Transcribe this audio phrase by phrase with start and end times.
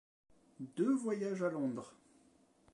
[0.59, 1.93] Deux voyages à Londres.